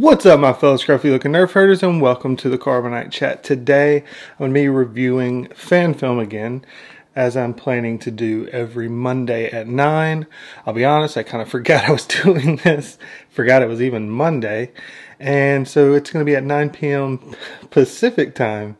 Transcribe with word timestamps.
What's 0.00 0.24
up, 0.26 0.38
my 0.38 0.52
fellow 0.52 0.76
scruffy 0.76 1.10
looking 1.10 1.32
nerf 1.32 1.50
herders, 1.50 1.82
and 1.82 2.00
welcome 2.00 2.36
to 2.36 2.48
the 2.48 2.56
Carbonite 2.56 3.10
Chat. 3.10 3.42
Today, 3.42 3.96
I'm 3.96 4.38
going 4.38 4.50
to 4.52 4.54
be 4.54 4.68
reviewing 4.68 5.48
fan 5.48 5.92
film 5.92 6.20
again, 6.20 6.64
as 7.16 7.36
I'm 7.36 7.52
planning 7.52 7.98
to 7.98 8.12
do 8.12 8.46
every 8.52 8.88
Monday 8.88 9.50
at 9.50 9.66
9. 9.66 10.26
I'll 10.64 10.72
be 10.72 10.84
honest, 10.84 11.16
I 11.16 11.24
kind 11.24 11.42
of 11.42 11.48
forgot 11.48 11.84
I 11.88 11.90
was 11.90 12.06
doing 12.06 12.60
this, 12.62 12.96
forgot 13.28 13.60
it 13.60 13.68
was 13.68 13.82
even 13.82 14.08
Monday, 14.08 14.70
and 15.18 15.66
so 15.66 15.94
it's 15.94 16.12
going 16.12 16.24
to 16.24 16.30
be 16.30 16.36
at 16.36 16.44
9 16.44 16.70
p.m. 16.70 17.34
Pacific 17.70 18.36
time 18.36 18.76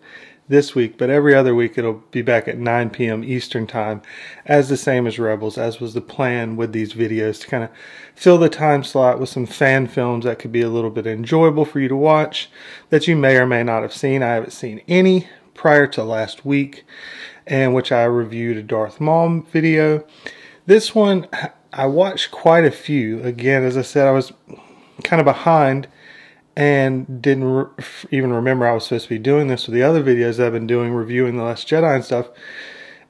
this 0.48 0.74
week, 0.74 0.96
but 0.96 1.10
every 1.10 1.34
other 1.34 1.54
week 1.54 1.76
it'll 1.76 2.02
be 2.10 2.22
back 2.22 2.48
at 2.48 2.58
9 2.58 2.90
p.m. 2.90 3.22
Eastern 3.22 3.66
Time, 3.66 4.00
as 4.46 4.68
the 4.68 4.76
same 4.76 5.06
as 5.06 5.18
Rebels, 5.18 5.58
as 5.58 5.80
was 5.80 5.94
the 5.94 6.00
plan 6.00 6.56
with 6.56 6.72
these 6.72 6.94
videos 6.94 7.40
to 7.40 7.46
kind 7.46 7.64
of 7.64 7.70
fill 8.14 8.38
the 8.38 8.48
time 8.48 8.82
slot 8.82 9.20
with 9.20 9.28
some 9.28 9.46
fan 9.46 9.86
films 9.86 10.24
that 10.24 10.38
could 10.38 10.52
be 10.52 10.62
a 10.62 10.70
little 10.70 10.90
bit 10.90 11.06
enjoyable 11.06 11.64
for 11.64 11.80
you 11.80 11.88
to 11.88 11.96
watch 11.96 12.50
that 12.90 13.06
you 13.06 13.14
may 13.14 13.36
or 13.36 13.46
may 13.46 13.62
not 13.62 13.82
have 13.82 13.92
seen. 13.92 14.22
I 14.22 14.34
haven't 14.34 14.52
seen 14.52 14.80
any 14.88 15.28
prior 15.54 15.86
to 15.88 16.04
last 16.04 16.44
week, 16.44 16.84
and 17.46 17.74
which 17.74 17.92
I 17.92 18.04
reviewed 18.04 18.56
a 18.56 18.62
Darth 18.62 19.00
Maul 19.00 19.40
video. 19.50 20.06
This 20.66 20.94
one, 20.94 21.26
I 21.72 21.86
watched 21.86 22.30
quite 22.30 22.64
a 22.64 22.70
few. 22.70 23.22
Again, 23.22 23.64
as 23.64 23.76
I 23.76 23.82
said, 23.82 24.06
I 24.06 24.12
was 24.12 24.32
kind 25.04 25.20
of 25.20 25.26
behind 25.26 25.88
and 26.58 27.22
didn't 27.22 27.44
re- 27.44 27.66
even 28.10 28.32
remember 28.32 28.66
I 28.66 28.72
was 28.72 28.82
supposed 28.82 29.04
to 29.04 29.10
be 29.10 29.18
doing 29.20 29.46
this 29.46 29.68
with 29.68 29.74
the 29.74 29.84
other 29.84 30.02
videos 30.02 30.44
I've 30.44 30.52
been 30.52 30.66
doing 30.66 30.92
reviewing 30.92 31.36
The 31.36 31.44
Last 31.44 31.68
Jedi 31.68 31.94
and 31.94 32.04
stuff. 32.04 32.30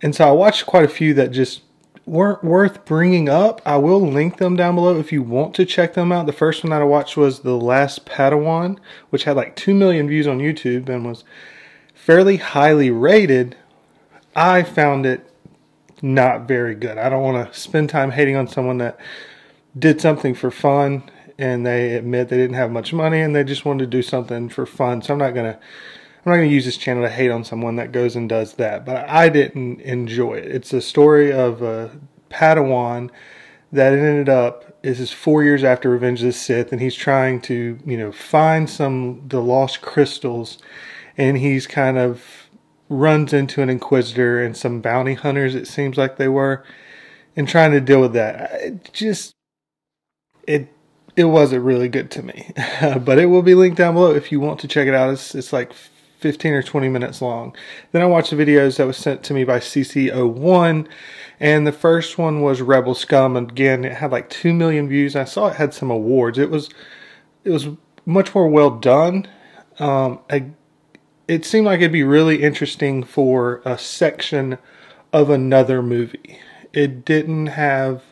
And 0.02 0.15
so 0.15 0.29
I 0.29 0.33
watched 0.33 0.66
quite 0.66 0.84
a 0.84 0.89
few 0.89 1.15
that 1.15 1.30
just 1.30 1.62
weren't 2.05 2.45
worth 2.45 2.84
bringing 2.84 3.30
up. 3.30 3.62
I 3.65 3.79
will 3.79 4.06
link 4.06 4.37
them 4.37 4.55
down 4.55 4.75
below 4.75 4.98
if 4.98 5.12
you 5.12 5.23
want 5.23 5.55
to 5.55 5.65
check 5.65 5.95
them 5.95 6.12
out. 6.12 6.27
The 6.27 6.33
first 6.33 6.62
one 6.62 6.73
that 6.73 6.83
I 6.83 6.84
watched 6.84 7.16
was 7.16 7.41
The 7.41 7.56
Last 7.56 8.05
Padawan, 8.05 8.79
which 9.09 9.25
had 9.25 9.37
like 9.37 9.56
2 9.56 9.75
million 9.75 10.09
views 10.09 10.27
on 10.27 10.41
YouTube 10.41 10.91
and 10.91 11.06
was 11.06 11.25
fairly 11.94 12.37
highly 12.37 12.91
rated. 12.91 13.56
I 14.37 14.62
found 14.62 15.06
it 15.06 15.27
not 16.03 16.47
very 16.47 16.75
good. 16.75 16.98
I 16.98 17.09
don't 17.09 17.22
want 17.22 17.50
to 17.50 17.59
spend 17.59 17.89
time 17.89 18.11
hating 18.11 18.37
on 18.37 18.47
someone 18.47 18.77
that 18.77 19.00
did 19.78 20.03
something 20.03 20.34
for 20.34 20.50
fun 20.50 21.11
and 21.39 21.64
they 21.64 21.94
admit 21.94 22.28
they 22.28 22.36
didn't 22.36 22.56
have 22.56 22.70
much 22.70 22.92
money 22.92 23.20
and 23.20 23.34
they 23.34 23.44
just 23.44 23.64
wanted 23.64 23.84
to 23.84 23.97
do 23.97 24.03
something 24.03 24.48
for 24.48 24.67
fun. 24.67 25.00
So 25.03 25.12
I'm 25.12 25.19
not 25.19 25.34
gonna 25.34 25.58
I'm 26.25 26.33
not 26.33 26.36
gonna 26.36 26.47
use 26.47 26.64
this 26.64 26.77
channel 26.77 27.05
to 27.05 27.11
hate 27.11 27.31
on 27.31 27.44
someone 27.44 27.77
that 27.77 27.92
goes 27.92 28.17
and 28.17 28.28
does 28.28 28.55
that. 28.55 28.84
But 28.84 29.08
I 29.08 29.28
didn't 29.28 29.81
enjoy 29.81 30.34
it. 30.34 30.47
It's 30.47 30.72
a 30.72 30.81
story 30.81 31.33
of 31.33 31.62
a 31.62 31.98
Padawan 32.28 33.11
that 33.72 33.92
ended 33.92 34.28
up 34.28 34.83
this 34.83 35.00
is 35.00 35.12
four 35.12 35.42
years 35.42 35.64
after 35.64 35.91
Revenge 35.91 36.20
of 36.20 36.27
the 36.27 36.33
Sith, 36.33 36.72
and 36.72 36.81
he's 36.81 36.94
trying 36.94 37.41
to 37.42 37.78
you 37.84 37.97
know 37.97 38.12
find 38.12 38.69
some 38.69 39.22
the 39.28 39.41
lost 39.41 39.81
crystals, 39.81 40.59
and 41.16 41.39
he's 41.39 41.66
kind 41.66 41.98
of 41.98 42.48
runs 42.89 43.33
into 43.33 43.61
an 43.62 43.69
Inquisitor 43.69 44.42
and 44.42 44.56
some 44.56 44.81
bounty 44.81 45.14
hunters. 45.14 45.55
It 45.55 45.66
seems 45.66 45.97
like 45.97 46.16
they 46.16 46.28
were, 46.28 46.64
and 47.36 47.48
trying 47.48 47.72
to 47.72 47.81
deal 47.81 48.00
with 48.00 48.12
that. 48.14 48.53
It 48.61 48.91
just 48.92 49.34
it 50.47 50.69
it 51.19 51.24
wasn't 51.24 51.64
really 51.64 51.88
good 51.88 52.12
to 52.12 52.22
me. 52.22 52.52
but 53.05 53.19
it 53.19 53.27
will 53.27 53.42
be 53.42 53.56
linked 53.56 53.77
down 53.77 53.94
below 53.94 54.14
if 54.14 54.30
you 54.30 54.38
want 54.38 54.61
to 54.61 54.69
check 54.69 54.86
it 54.86 54.94
out. 54.94 55.12
It's, 55.12 55.34
it's 55.34 55.52
like 55.52 55.72
15 55.72 56.52
or 56.52 56.62
20 56.62 56.88
minutes 56.88 57.20
long. 57.20 57.56
Then 57.91 58.02
I 58.02 58.06
watched 58.06 58.30
the 58.30 58.36
videos 58.36 58.77
that 58.77 58.86
was 58.86 58.97
sent 58.97 59.25
to 59.25 59.34
me 59.34 59.42
by 59.42 59.58
CC01, 59.58 60.86
and 61.41 61.66
the 61.66 61.72
first 61.72 62.19
one 62.19 62.41
was 62.41 62.62
Rebel 62.62 62.94
Scum. 62.94 63.36
Again, 63.36 63.84
it 63.84 63.94
had 63.94 64.12
like 64.12 64.30
2 64.30 64.55
million 64.55 64.88
views. 64.88 65.16
I 65.16 65.25
saw 65.25 65.48
it 65.48 65.56
had 65.56 65.75
some 65.75 65.91
awards. 65.91 66.38
It 66.38 66.50
was 66.50 66.70
it 67.42 67.50
was 67.50 67.66
much 68.06 68.32
more 68.32 68.48
well 68.48 68.70
done. 68.70 69.27
Um, 69.80 70.20
I, 70.30 70.50
it 71.27 71.44
seemed 71.44 71.66
like 71.66 71.80
it'd 71.80 71.91
be 71.91 72.05
really 72.05 72.44
interesting 72.44 73.03
for 73.03 73.60
a 73.64 73.77
section 73.77 74.58
of 75.12 75.30
another 75.30 75.82
movie. 75.82 76.38
It 76.72 77.04
didn't 77.04 77.47
have 77.48 78.03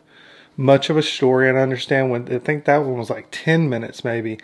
much 0.56 0.90
of 0.90 0.96
a 0.96 1.02
story. 1.02 1.48
And 1.48 1.58
I 1.58 1.62
understand 1.62 2.10
when 2.10 2.32
I 2.32 2.38
think 2.38 2.64
that 2.64 2.78
one 2.78 2.98
was 2.98 3.10
like 3.10 3.28
10 3.30 3.68
minutes 3.68 4.04
maybe. 4.04 4.38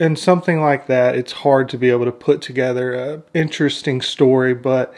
And 0.00 0.18
something 0.18 0.60
like 0.60 0.86
that, 0.86 1.16
it's 1.16 1.32
hard 1.32 1.68
to 1.70 1.78
be 1.78 1.90
able 1.90 2.04
to 2.04 2.12
put 2.12 2.40
together 2.40 2.94
a 2.94 3.22
interesting 3.34 4.00
story, 4.00 4.54
but 4.54 4.94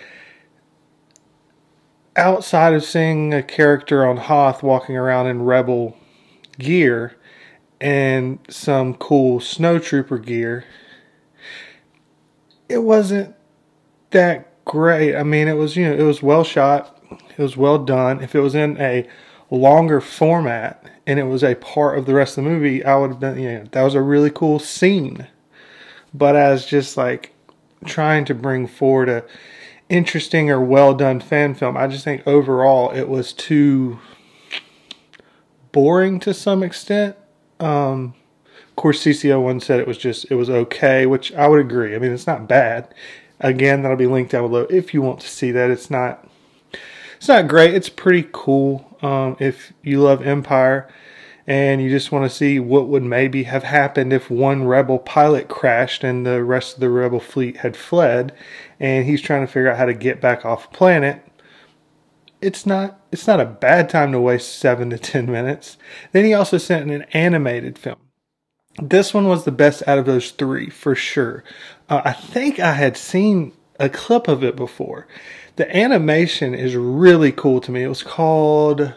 outside 2.17 2.75
of 2.75 2.85
seeing 2.85 3.33
a 3.33 3.43
character 3.43 4.07
on 4.07 4.19
Hoth 4.19 4.63
walking 4.63 4.97
around 4.97 5.27
in 5.27 5.43
rebel 5.43 5.97
gear 6.59 7.17
and 7.81 8.39
some 8.51 8.95
cool 8.95 9.41
snowtrooper 9.41 10.23
gear, 10.23 10.65
it 12.69 12.83
wasn't 12.83 13.35
that 14.11 14.65
great. 14.67 15.17
I 15.17 15.23
mean, 15.23 15.49
it 15.49 15.55
was, 15.55 15.77
you 15.77 15.89
know, 15.89 15.95
it 15.95 16.03
was 16.03 16.23
well 16.23 16.45
shot, 16.45 17.03
it 17.11 17.43
was 17.43 17.57
well 17.57 17.79
done. 17.79 18.21
If 18.21 18.35
it 18.35 18.41
was 18.41 18.55
in 18.55 18.77
a 18.79 19.09
longer 19.51 20.01
format 20.01 20.85
and 21.07 21.19
it 21.19 21.25
was 21.25 21.43
a 21.43 21.57
part 21.57 21.99
of 21.99 22.07
the 22.07 22.15
rest 22.15 22.39
of 22.39 22.45
the 22.45 22.51
movie, 22.51 22.85
I 22.85 22.97
would 22.97 23.11
have 23.11 23.21
been, 23.21 23.39
you 23.39 23.53
know, 23.53 23.65
that 23.73 23.83
was 23.83 23.95
a 23.95 24.03
really 24.03 24.31
cool 24.31 24.59
scene. 24.59 25.27
But 26.15 26.37
as 26.37 26.67
just 26.67 26.97
like 26.97 27.35
trying 27.85 28.25
to 28.27 28.35
bring 28.35 28.67
forward 28.67 29.09
a 29.09 29.25
interesting 29.89 30.51
or 30.51 30.61
well 30.61 30.95
done 30.95 31.21
fan 31.21 31.55
film, 31.55 31.77
I 31.77 31.89
just 31.89 32.05
think 32.05 32.27
overall 32.27 32.91
it 32.93 33.09
was 33.09 33.33
too 33.33 33.99
boring 35.73 36.21
to 36.21 36.33
some 36.33 36.63
extent. 36.63 37.17
Um, 37.59 38.15
of 38.69 38.77
course, 38.77 39.03
CCO1 39.05 39.63
said 39.63 39.81
it 39.81 39.87
was 39.87 39.99
just, 39.99 40.31
it 40.31 40.37
was 40.37 40.49
okay, 40.49 41.07
which 41.07 41.33
I 41.35 41.49
would 41.49 41.61
agree. 41.61 41.95
I 41.95 41.99
mean, 41.99 42.13
it's 42.13 42.27
not 42.27 42.49
bad. 42.49 42.95
Again, 43.41 43.83
that'll 43.83 43.97
be 43.97 44.07
linked 44.07 44.33
down 44.33 44.43
below 44.43 44.63
if 44.71 44.95
you 44.95 45.03
want 45.03 45.21
to 45.21 45.29
see 45.29 45.51
that. 45.51 45.71
It's 45.71 45.91
not, 45.91 46.29
it's 47.17 47.29
not 47.29 47.49
great. 47.49 47.75
It's 47.75 47.89
pretty 47.89 48.29
cool 48.33 48.90
um, 49.03 49.37
if 49.39 49.73
you 49.83 50.01
love 50.01 50.27
Empire 50.27 50.89
and 51.47 51.83
you 51.83 51.91
just 51.91 52.13
want 52.13 52.31
to 52.31 52.35
see 52.35 52.59
what 52.59 52.89
would 52.89 53.03
maybe 53.03 53.45
have 53.45 53.65
happened 53.65 54.13
if 54.13 54.31
one 54.31 54.65
rebel 54.65 54.99
pilot 54.99 55.49
crashed 55.49 56.05
and 56.05 56.27
the 56.27 56.45
rest 56.45 56.75
of 56.75 56.81
the 56.81 56.91
rebel 56.91 57.21
fleet 57.21 57.59
had 57.59 57.77
fled 57.77 58.33
and 58.79 59.07
he's 59.07 59.23
trying 59.23 59.41
to 59.41 59.47
figure 59.47 59.71
out 59.71 59.79
how 59.79 59.87
to 59.87 59.95
get 59.95 60.21
back 60.21 60.45
off 60.45 60.73
planet 60.73 61.25
it's 62.41 62.67
not 62.67 63.01
it's 63.13 63.27
not 63.27 63.41
a 63.41 63.45
bad 63.45 63.89
time 63.89 64.13
to 64.13 64.21
waste 64.21 64.59
7 64.59 64.91
to 64.91 64.99
10 64.99 65.27
minutes. 65.27 65.77
Then 66.13 66.25
he 66.25 66.33
also 66.33 66.59
sent 66.59 66.91
an 66.91 67.03
animated 67.13 67.79
film. 67.79 67.99
This 68.81 69.13
one 69.13 69.27
was 69.27 69.45
the 69.45 69.53
best 69.53 69.83
out 69.87 69.99
of 69.99 70.07
those 70.07 70.31
three 70.31 70.71
for 70.71 70.95
sure. 70.95 71.45
Uh, 71.89 72.03
i 72.05 72.13
think 72.13 72.61
i 72.61 72.73
had 72.73 72.97
seen 72.97 73.53
a 73.81 73.89
clip 73.89 74.29
of 74.29 74.45
it 74.45 74.55
before 74.55 75.09
the 75.57 75.77
animation 75.77 76.55
is 76.55 76.75
really 76.75 77.33
cool 77.33 77.61
to 77.61 77.71
me. 77.71 77.83
It 77.83 77.89
was 77.89 78.03
called 78.03 78.95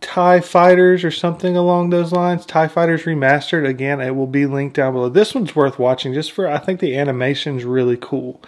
TIE 0.00 0.40
Fighters 0.40 1.02
or 1.02 1.10
something 1.10 1.56
along 1.56 1.90
those 1.90 2.12
lines. 2.12 2.46
TIE 2.46 2.68
Fighters 2.68 3.02
Remastered. 3.02 3.66
Again, 3.66 4.00
it 4.00 4.14
will 4.14 4.28
be 4.28 4.46
linked 4.46 4.76
down 4.76 4.92
below. 4.92 5.08
This 5.08 5.34
one's 5.34 5.56
worth 5.56 5.78
watching 5.78 6.14
just 6.14 6.30
for, 6.30 6.46
I 6.46 6.58
think 6.58 6.78
the 6.78 6.96
animation's 6.96 7.64
really 7.64 7.96
cool. 7.96 8.40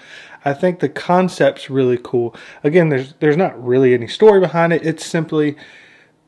I 0.44 0.54
think 0.54 0.78
the 0.78 0.88
concept's 0.88 1.68
really 1.68 1.98
cool. 1.98 2.36
Again, 2.62 2.88
there's 2.88 3.14
there's 3.14 3.36
not 3.36 3.60
really 3.60 3.94
any 3.94 4.06
story 4.06 4.38
behind 4.38 4.72
it. 4.72 4.86
It's 4.86 5.04
simply 5.04 5.56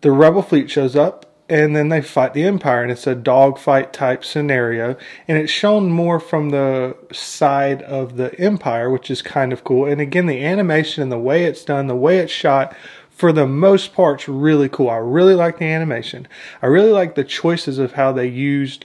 the 0.00 0.10
Rebel 0.10 0.42
fleet 0.42 0.70
shows 0.70 0.96
up 0.96 1.27
and 1.48 1.75
then 1.75 1.88
they 1.88 2.03
fight 2.03 2.34
the 2.34 2.44
Empire, 2.44 2.82
and 2.82 2.92
it's 2.92 3.06
a 3.06 3.14
dogfight 3.14 3.92
type 3.92 4.25
scenario, 4.25 4.97
and 5.26 5.38
it's 5.38 5.53
shown 5.53 5.91
more 5.91 6.20
from 6.20 6.50
the 6.50 6.97
side 7.12 7.82
of 7.82 8.16
the 8.16 8.38
Empire, 8.38 8.91
which 8.91 9.10
is 9.10 9.22
kind 9.22 9.53
of 9.53 9.64
cool. 9.64 9.87
And 9.87 10.00
again, 10.00 10.26
the 10.26 10.44
animation 10.44 11.03
and 11.03 11.10
the 11.10 11.19
way 11.19 11.44
it's 11.44 11.64
done, 11.64 11.87
the 11.87 11.97
way 11.97 12.19
it's 12.19 12.32
shot, 12.32 12.76
for 13.08 13.32
the 13.32 13.47
most 13.47 13.94
part's 13.94 14.28
really 14.28 14.69
cool. 14.69 14.91
I 14.91 14.98
really 14.98 15.34
like 15.34 15.58
the 15.58 15.64
animation. 15.64 16.28
I 16.62 16.66
really 16.66 16.92
like 16.92 17.14
the 17.14 17.25
choices 17.25 17.78
of 17.78 17.94
how 17.94 18.12
they 18.12 18.28
used 18.28 18.84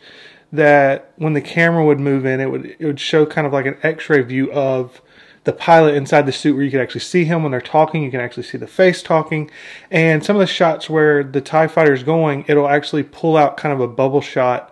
that 0.52 1.12
when 1.18 1.34
the 1.34 1.42
camera 1.42 1.86
would 1.86 2.00
move 2.00 2.26
in, 2.26 2.40
it 2.40 2.50
would 2.50 2.76
it 2.80 2.86
would 2.86 3.00
show 3.00 3.26
kind 3.26 3.46
of 3.46 3.54
like 3.54 3.66
an 3.66 3.78
X-ray 3.84 4.22
view 4.22 4.52
of 4.52 5.02
the 5.44 5.54
pilot 5.54 5.96
inside 5.96 6.26
the 6.26 6.32
suit 6.32 6.56
where 6.56 6.64
you 6.64 6.72
can 6.72 6.80
actually 6.80 7.02
see 7.02 7.26
him 7.26 7.44
when 7.44 7.52
they're 7.52 7.62
talking. 7.62 8.04
You 8.04 8.12
can 8.12 8.22
actually 8.22 8.44
see 8.44 8.58
the 8.58 8.68
face 8.68 9.04
talking. 9.04 9.52
And 9.92 10.24
some 10.24 10.36
of 10.36 10.40
the 10.40 10.48
shots 10.48 10.90
where 10.90 11.24
the 11.24 11.42
TIE 11.42 11.68
fighter 11.68 11.94
is 11.94 12.04
going, 12.04 12.46
it'll 12.48 12.70
actually 12.70 13.04
pull 13.04 13.36
out 13.36 13.58
kind 13.58 13.74
of 13.74 13.80
a 13.80 13.88
bubble 13.88 14.22
shot 14.22 14.72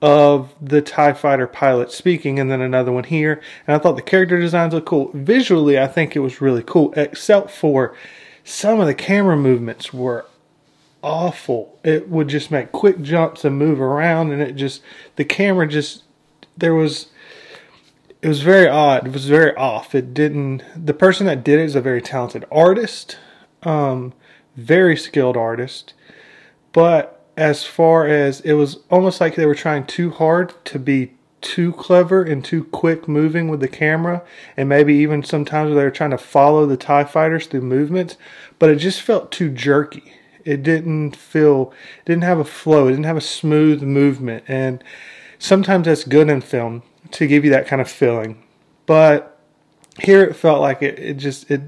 of 0.00 0.52
the 0.60 0.82
TIE 0.82 1.12
fighter 1.12 1.46
pilot 1.46 1.92
speaking, 1.92 2.40
and 2.40 2.50
then 2.50 2.60
another 2.60 2.90
one 2.90 3.04
here. 3.04 3.40
And 3.66 3.76
I 3.76 3.78
thought 3.78 3.96
the 3.96 4.02
character 4.02 4.38
designs 4.38 4.74
look 4.74 4.86
cool. 4.86 5.10
Visually, 5.14 5.78
I 5.78 5.86
think 5.86 6.16
it 6.16 6.20
was 6.20 6.40
really 6.40 6.64
cool, 6.64 6.92
except 6.96 7.50
for 7.50 7.94
some 8.42 8.80
of 8.80 8.88
the 8.88 8.94
camera 8.94 9.36
movements 9.36 9.92
were 9.92 10.26
awful. 11.02 11.78
It 11.84 12.08
would 12.08 12.26
just 12.28 12.50
make 12.50 12.72
quick 12.72 13.00
jumps 13.00 13.44
and 13.44 13.56
move 13.56 13.80
around, 13.80 14.32
and 14.32 14.42
it 14.42 14.56
just, 14.56 14.82
the 15.14 15.24
camera 15.24 15.68
just, 15.68 16.02
there 16.56 16.74
was 16.74 17.08
it 18.22 18.28
was 18.28 18.42
very 18.42 18.68
odd. 18.68 19.08
It 19.08 19.12
was 19.12 19.28
very 19.28 19.54
off. 19.56 19.94
It 19.94 20.14
didn't. 20.14 20.62
The 20.76 20.94
person 20.94 21.26
that 21.26 21.42
did 21.42 21.58
it 21.58 21.64
is 21.64 21.74
a 21.74 21.80
very 21.80 22.00
talented 22.00 22.44
artist, 22.52 23.18
um, 23.64 24.14
very 24.56 24.96
skilled 24.96 25.36
artist, 25.36 25.92
but 26.72 27.26
as 27.36 27.64
far 27.64 28.06
as 28.06 28.40
it 28.42 28.52
was 28.52 28.78
almost 28.90 29.20
like 29.20 29.34
they 29.34 29.46
were 29.46 29.54
trying 29.54 29.86
too 29.86 30.10
hard 30.10 30.54
to 30.66 30.78
be 30.78 31.14
too 31.40 31.72
clever 31.72 32.22
and 32.22 32.44
too 32.44 32.62
quick 32.64 33.08
moving 33.08 33.48
with 33.48 33.58
the 33.58 33.66
camera, 33.66 34.22
and 34.56 34.68
maybe 34.68 34.94
even 34.94 35.24
sometimes 35.24 35.74
they 35.74 35.82
were 35.82 35.90
trying 35.90 36.10
to 36.10 36.18
follow 36.18 36.64
the 36.66 36.76
TIE 36.76 37.02
fighters 37.02 37.46
through 37.46 37.62
movements, 37.62 38.16
but 38.60 38.70
it 38.70 38.76
just 38.76 39.02
felt 39.02 39.32
too 39.32 39.50
jerky. 39.50 40.12
It 40.44 40.62
didn't 40.62 41.16
feel, 41.16 41.72
it 42.00 42.04
didn't 42.04 42.24
have 42.24 42.38
a 42.38 42.44
flow, 42.44 42.86
it 42.86 42.92
didn't 42.92 43.06
have 43.06 43.16
a 43.16 43.20
smooth 43.20 43.82
movement, 43.82 44.44
and 44.46 44.84
sometimes 45.40 45.86
that's 45.86 46.04
good 46.04 46.28
in 46.28 46.40
film 46.42 46.84
to 47.10 47.26
give 47.26 47.44
you 47.44 47.50
that 47.50 47.66
kind 47.66 47.82
of 47.82 47.90
feeling. 47.90 48.42
But 48.86 49.38
here 50.00 50.22
it 50.22 50.34
felt 50.34 50.60
like 50.60 50.82
it, 50.82 50.98
it 50.98 51.14
just, 51.14 51.50
it 51.50 51.62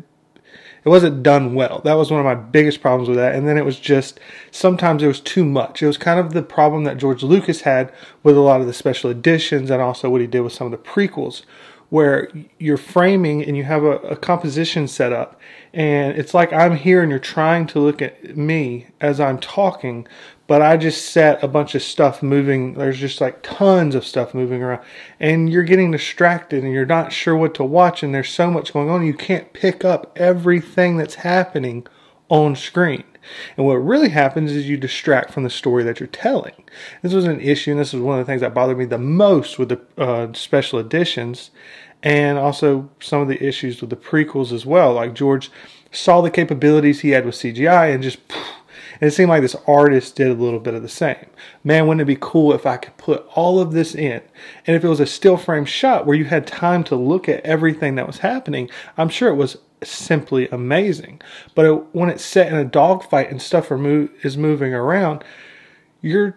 it 0.84 0.90
wasn't 0.90 1.22
done 1.22 1.54
well. 1.54 1.80
That 1.84 1.94
was 1.94 2.10
one 2.10 2.20
of 2.20 2.26
my 2.26 2.34
biggest 2.34 2.82
problems 2.82 3.08
with 3.08 3.16
that. 3.16 3.34
And 3.34 3.48
then 3.48 3.56
it 3.56 3.64
was 3.64 3.78
just 3.80 4.20
sometimes 4.50 5.02
it 5.02 5.06
was 5.06 5.20
too 5.20 5.44
much. 5.44 5.82
It 5.82 5.86
was 5.86 5.96
kind 5.96 6.20
of 6.20 6.34
the 6.34 6.42
problem 6.42 6.84
that 6.84 6.98
George 6.98 7.22
Lucas 7.22 7.62
had 7.62 7.92
with 8.22 8.36
a 8.36 8.40
lot 8.40 8.60
of 8.60 8.66
the 8.66 8.74
special 8.74 9.10
editions 9.10 9.70
and 9.70 9.80
also 9.80 10.10
what 10.10 10.20
he 10.20 10.26
did 10.26 10.40
with 10.40 10.52
some 10.52 10.66
of 10.66 10.72
the 10.72 10.76
prequels, 10.76 11.42
where 11.88 12.30
you're 12.58 12.76
framing 12.76 13.42
and 13.42 13.56
you 13.56 13.64
have 13.64 13.82
a, 13.82 13.96
a 14.00 14.16
composition 14.16 14.86
set 14.86 15.12
up. 15.12 15.40
And 15.72 16.18
it's 16.18 16.34
like 16.34 16.52
I'm 16.52 16.76
here 16.76 17.00
and 17.02 17.10
you're 17.10 17.18
trying 17.18 17.66
to 17.68 17.80
look 17.80 18.02
at 18.02 18.36
me 18.36 18.88
as 19.00 19.20
I'm 19.20 19.38
talking, 19.38 20.06
but 20.46 20.60
I 20.60 20.76
just 20.76 21.10
set 21.10 21.42
a 21.42 21.48
bunch 21.48 21.74
of 21.74 21.82
stuff 21.82 22.22
moving. 22.22 22.74
There's 22.74 22.98
just 22.98 23.20
like 23.20 23.42
tons 23.42 23.94
of 23.94 24.06
stuff 24.06 24.34
moving 24.34 24.62
around, 24.62 24.82
and 25.18 25.50
you're 25.50 25.62
getting 25.62 25.90
distracted 25.90 26.62
and 26.62 26.72
you're 26.72 26.86
not 26.86 27.12
sure 27.12 27.36
what 27.36 27.54
to 27.54 27.64
watch. 27.64 28.02
And 28.02 28.14
there's 28.14 28.28
so 28.28 28.50
much 28.50 28.72
going 28.72 28.90
on, 28.90 29.06
you 29.06 29.14
can't 29.14 29.52
pick 29.52 29.84
up 29.84 30.12
everything 30.16 30.96
that's 30.96 31.16
happening 31.16 31.86
on 32.28 32.56
screen. 32.56 33.04
And 33.56 33.66
what 33.66 33.74
really 33.74 34.10
happens 34.10 34.52
is 34.52 34.68
you 34.68 34.76
distract 34.76 35.32
from 35.32 35.44
the 35.44 35.50
story 35.50 35.82
that 35.84 35.98
you're 35.98 36.06
telling. 36.06 36.64
This 37.02 37.14
was 37.14 37.24
an 37.24 37.40
issue, 37.40 37.70
and 37.70 37.80
this 37.80 37.92
was 37.92 38.02
one 38.02 38.18
of 38.18 38.26
the 38.26 38.30
things 38.30 38.42
that 38.42 38.54
bothered 38.54 38.78
me 38.78 38.84
the 38.84 38.98
most 38.98 39.58
with 39.58 39.70
the 39.70 39.80
uh, 39.96 40.32
special 40.34 40.78
editions, 40.78 41.50
and 42.02 42.36
also 42.36 42.90
some 43.00 43.22
of 43.22 43.28
the 43.28 43.42
issues 43.42 43.80
with 43.80 43.88
the 43.88 43.96
prequels 43.96 44.52
as 44.52 44.66
well. 44.66 44.92
Like 44.92 45.14
George 45.14 45.50
saw 45.90 46.20
the 46.20 46.30
capabilities 46.30 47.00
he 47.00 47.10
had 47.10 47.24
with 47.24 47.34
CGI 47.34 47.94
and 47.94 48.02
just 48.02 48.18
and 49.00 49.08
it 49.08 49.12
seemed 49.12 49.28
like 49.28 49.42
this 49.42 49.56
artist 49.66 50.16
did 50.16 50.28
a 50.28 50.34
little 50.34 50.60
bit 50.60 50.74
of 50.74 50.82
the 50.82 50.88
same. 50.88 51.26
Man, 51.62 51.86
wouldn't 51.86 52.02
it 52.02 52.06
be 52.06 52.18
cool 52.20 52.52
if 52.52 52.66
I 52.66 52.76
could 52.76 52.96
put 52.96 53.26
all 53.34 53.60
of 53.60 53.72
this 53.72 53.94
in? 53.94 54.22
And 54.66 54.76
if 54.76 54.84
it 54.84 54.88
was 54.88 55.00
a 55.00 55.06
still 55.06 55.36
frame 55.36 55.64
shot 55.64 56.06
where 56.06 56.16
you 56.16 56.24
had 56.24 56.46
time 56.46 56.84
to 56.84 56.96
look 56.96 57.28
at 57.28 57.44
everything 57.44 57.96
that 57.96 58.06
was 58.06 58.18
happening, 58.18 58.70
I'm 58.96 59.08
sure 59.08 59.28
it 59.28 59.36
was 59.36 59.58
simply 59.82 60.48
amazing. 60.48 61.20
But 61.54 61.66
it, 61.66 61.94
when 61.94 62.08
it's 62.08 62.24
set 62.24 62.52
in 62.52 62.58
a 62.58 62.64
dogfight 62.64 63.30
and 63.30 63.40
stuff 63.42 63.70
move, 63.70 64.10
is 64.22 64.36
moving 64.36 64.74
around, 64.74 65.24
you're 66.00 66.36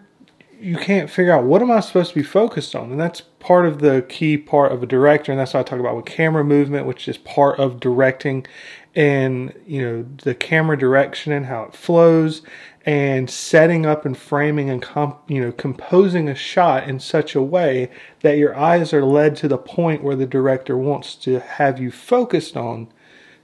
you 0.60 0.76
can't 0.76 1.08
figure 1.08 1.32
out 1.32 1.44
what 1.44 1.62
am 1.62 1.70
I 1.70 1.80
supposed 1.80 2.10
to 2.10 2.14
be 2.16 2.24
focused 2.24 2.74
on, 2.74 2.90
and 2.90 3.00
that's 3.00 3.20
part 3.20 3.64
of 3.64 3.78
the 3.78 4.04
key 4.08 4.36
part 4.36 4.72
of 4.72 4.82
a 4.82 4.86
director, 4.86 5.30
and 5.30 5.40
that's 5.40 5.54
what 5.54 5.60
I 5.60 5.62
talk 5.62 5.78
about 5.78 5.94
with 5.94 6.04
camera 6.04 6.42
movement, 6.42 6.86
which 6.86 7.06
is 7.06 7.16
part 7.16 7.60
of 7.60 7.78
directing 7.78 8.44
and 8.94 9.52
you 9.66 9.82
know 9.82 10.06
the 10.22 10.34
camera 10.34 10.76
direction 10.76 11.32
and 11.32 11.46
how 11.46 11.62
it 11.64 11.74
flows 11.74 12.42
and 12.86 13.28
setting 13.28 13.84
up 13.84 14.06
and 14.06 14.16
framing 14.16 14.70
and 14.70 14.80
comp, 14.80 15.20
you 15.28 15.40
know 15.40 15.52
composing 15.52 16.28
a 16.28 16.34
shot 16.34 16.88
in 16.88 16.98
such 16.98 17.34
a 17.34 17.42
way 17.42 17.90
that 18.20 18.38
your 18.38 18.56
eyes 18.56 18.92
are 18.92 19.04
led 19.04 19.36
to 19.36 19.48
the 19.48 19.58
point 19.58 20.02
where 20.02 20.16
the 20.16 20.26
director 20.26 20.76
wants 20.76 21.14
to 21.14 21.38
have 21.40 21.78
you 21.78 21.90
focused 21.90 22.56
on 22.56 22.88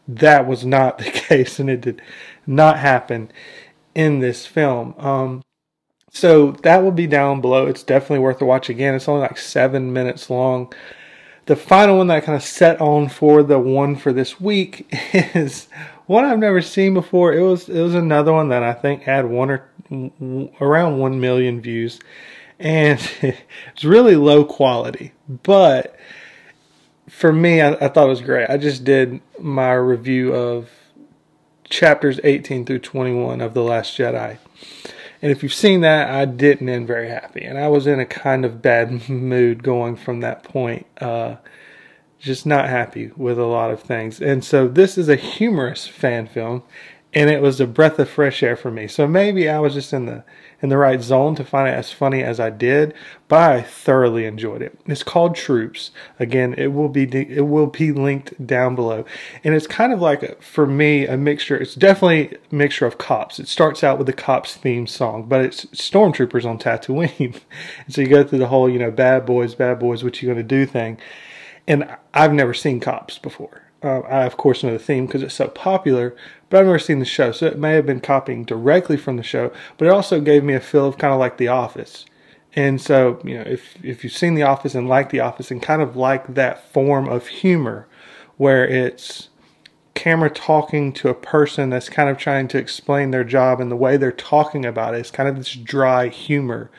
that 0.07 0.47
was 0.47 0.65
not 0.65 0.99
the 0.99 1.05
case 1.11 1.59
and 1.59 1.71
it 1.71 1.81
did 1.81 2.01
not 2.47 2.79
happen 2.79 3.31
in 3.95 4.19
this 4.21 4.47
film. 4.47 4.95
Um, 4.99 5.43
so 6.11 6.53
that 6.63 6.83
will 6.83 6.93
be 6.93 7.07
down 7.07 7.41
below. 7.41 7.67
It's 7.67 7.83
definitely 7.83 8.21
worth 8.21 8.41
a 8.41 8.45
watch 8.45 8.69
again. 8.69 8.95
It's 8.95 9.09
only 9.09 9.23
like 9.23 9.39
seven 9.39 9.93
minutes 9.93 10.31
long 10.31 10.73
the 11.47 11.57
final 11.57 11.99
one 11.99 12.07
that 12.07 12.17
I 12.17 12.21
kind 12.21 12.37
of 12.37 12.43
set 12.43 12.81
on 12.81 13.09
for 13.09 13.43
the 13.43 13.59
one 13.59 13.97
for 13.97 14.13
this 14.13 14.41
week 14.41 14.87
is 15.13 15.69
one 16.07 16.25
I've 16.25 16.39
never 16.39 16.63
seen 16.63 16.95
before. 16.95 17.33
It 17.33 17.43
was 17.43 17.69
it 17.69 17.81
was 17.81 17.95
another 17.95 18.33
one 18.33 18.49
that 18.49 18.63
I 18.63 18.73
think 18.73 19.03
had 19.03 19.27
one 19.27 19.51
or 19.51 19.69
around 20.61 20.99
one 20.99 21.21
million 21.21 21.61
views, 21.61 22.01
and 22.59 23.01
it's 23.23 23.85
really 23.85 24.17
low 24.17 24.45
quality. 24.45 25.13
But 25.29 25.97
for 27.09 27.33
me, 27.33 27.61
I, 27.61 27.73
I 27.75 27.89
thought 27.89 28.07
it 28.07 28.11
was 28.11 28.21
great. 28.23 28.49
I 28.49 28.57
just 28.57 28.85
did 28.85 29.21
my 29.39 29.73
review 29.73 30.35
of 30.35 30.71
chapters 31.69 32.21
18 32.23 32.65
through 32.65 32.79
21 32.79 33.41
of 33.41 33.55
The 33.55 33.63
Last 33.63 33.97
Jedi. 33.97 34.39
And 35.23 35.33
if 35.33 35.43
you've 35.43 35.55
seen 35.55 35.81
that, 35.83 36.11
I 36.11 36.25
didn't 36.25 36.69
end 36.69 36.87
very 36.87 37.09
happy. 37.09 37.43
And 37.43 37.59
I 37.59 37.69
was 37.69 37.87
in 37.87 38.01
a 38.01 38.07
kind 38.07 38.45
of 38.45 38.61
bad 38.61 39.09
mood 39.09 39.63
going 39.63 39.97
from 39.97 40.21
that 40.21 40.43
point. 40.43 40.87
Uh, 41.01 41.37
just 42.19 42.47
not 42.47 42.69
happy 42.69 43.11
with 43.17 43.39
a 43.39 43.45
lot 43.45 43.71
of 43.71 43.83
things. 43.83 44.21
And 44.21 44.45
so 44.45 44.67
this 44.67 44.97
is 44.97 45.09
a 45.09 45.17
humorous 45.17 45.87
fan 45.87 46.27
film 46.27 46.63
and 47.13 47.31
it 47.31 47.41
was 47.41 47.61
a 47.61 47.67
breath 47.67 47.99
of 47.99 48.09
fresh 48.09 48.43
air 48.43 48.57
for 48.57 48.71
me. 48.71 48.89
So 48.89 49.07
maybe 49.07 49.49
I 49.49 49.61
was 49.61 49.75
just 49.75 49.93
in 49.93 50.07
the 50.07 50.25
in 50.65 50.71
the 50.71 50.79
right 50.79 51.03
zone 51.03 51.35
to 51.35 51.45
find 51.45 51.69
it 51.69 51.73
as 51.73 51.93
funny 51.93 52.23
as 52.23 52.41
I 52.41 52.49
did, 52.49 52.95
but 53.29 53.51
I 53.51 53.61
thoroughly 53.61 54.25
enjoyed 54.25 54.63
it. 54.63 54.79
It's 54.87 55.03
called 55.03 55.37
Troops. 55.37 55.91
Again, 56.19 56.55
it 56.57 56.69
will 56.69 56.89
be 56.89 57.05
it 57.05 57.47
will 57.47 57.67
be 57.67 57.93
linked 57.93 58.47
down 58.47 58.75
below, 58.75 59.05
and 59.45 59.55
it's 59.55 59.67
kind 59.67 59.93
of 59.93 60.01
like 60.01 60.41
for 60.41 60.67
me 60.67 61.07
a 61.07 61.19
mixture. 61.19 61.55
It's 61.55 61.75
definitely 61.75 62.39
a 62.51 62.55
mixture 62.55 62.87
of 62.87 62.97
cops. 62.97 63.39
It 63.39 63.47
starts 63.47 63.85
out 63.85 63.99
with 63.99 64.07
the 64.07 64.15
cops 64.15 64.55
theme 64.55 64.87
song, 64.87 65.29
but 65.29 65.45
it's 65.45 65.67
stormtroopers 65.67 66.47
on 66.47 66.59
Tatooine, 66.59 67.35
and 67.87 67.95
so 67.95 68.01
you 68.01 68.09
go 68.09 68.25
through 68.25 68.39
the 68.39 68.49
whole 68.49 68.71
you 68.71 68.79
know 68.79 68.91
bad 68.91 69.27
boys, 69.27 69.55
bad 69.55 69.79
boys, 69.79 70.03
what 70.03 70.23
you 70.23 70.29
gonna 70.31 70.43
do 70.43 70.65
thing, 70.65 70.97
and 71.69 71.95
I've 72.15 72.33
never 72.33 72.55
seen 72.55 72.81
cops 72.81 73.19
before. 73.19 73.61
Uh, 73.83 74.01
I 74.01 74.25
of 74.25 74.39
course 74.39 74.63
know 74.63 74.73
the 74.73 74.79
theme 74.79 75.05
because 75.05 75.23
it's 75.23 75.35
so 75.35 75.49
popular, 75.49 76.17
but 76.55 76.61
I've 76.61 76.67
never 76.67 76.79
seen 76.79 77.01
the 77.01 77.05
show, 77.05 77.33
so 77.33 77.47
it 77.47 77.59
may 77.59 77.73
have 77.73 77.85
been 77.85 77.99
copying 77.99 78.45
directly 78.45 78.97
from 78.97 79.17
the 79.17 79.25
show. 79.25 79.51
But 79.77 79.89
it 79.89 79.91
also 79.91 80.21
gave 80.21 80.45
me 80.45 80.55
a 80.55 80.61
feel 80.61 80.87
of 80.87 80.99
kind 80.99 81.13
of 81.13 81.19
like 81.19 81.37
The 81.37 81.49
Office, 81.49 82.07
and 82.55 82.81
so 82.81 83.21
you 83.25 83.35
know 83.35 83.43
if 83.43 83.75
if 83.85 84.05
you've 84.05 84.13
seen 84.13 84.37
The 84.37 84.45
Office 84.45 84.77
and 84.77 84.89
like 84.89 85.11
The 85.11 85.19
Office 85.19 85.51
and 85.51 85.61
kind 85.61 85.83
of 85.83 85.97
like 85.97 86.35
that 86.35 86.73
form 86.73 87.09
of 87.09 87.27
humor, 87.27 87.89
where 88.37 88.65
it's 88.65 89.31
camera 89.95 90.31
talking 90.31 90.93
to 90.93 91.09
a 91.09 91.15
person 91.15 91.71
that's 91.71 91.89
kind 91.89 92.09
of 92.09 92.19
trying 92.19 92.47
to 92.47 92.59
explain 92.59 93.11
their 93.11 93.25
job 93.25 93.61
and 93.61 93.69
the 93.69 93.75
way 93.75 93.97
they're 93.97 94.13
talking 94.13 94.65
about 94.65 94.95
it 94.95 95.01
is 95.01 95.11
kind 95.11 95.29
of 95.29 95.35
this 95.35 95.55
dry 95.57 96.07
humor 96.07 96.71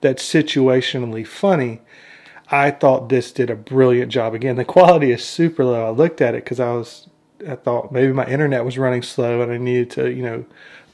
that's 0.00 0.22
situationally 0.22 1.26
funny 1.26 1.82
I 2.50 2.70
thought 2.70 3.10
this 3.10 3.30
did 3.30 3.50
a 3.50 3.54
brilliant 3.54 4.10
job. 4.10 4.34
Again, 4.34 4.56
the 4.56 4.64
quality 4.64 5.10
is 5.10 5.22
super 5.22 5.66
low. 5.66 5.86
I 5.86 5.90
looked 5.90 6.22
at 6.22 6.34
it 6.34 6.44
because 6.44 6.60
I 6.60 6.72
was, 6.72 7.08
I 7.46 7.56
thought 7.56 7.92
maybe 7.92 8.12
my 8.12 8.26
internet 8.26 8.64
was 8.64 8.78
running 8.78 9.02
slow 9.02 9.42
and 9.42 9.52
I 9.52 9.58
needed 9.58 9.90
to, 9.92 10.10
you 10.10 10.22
know, 10.22 10.44